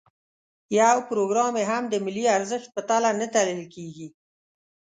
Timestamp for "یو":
0.79-0.97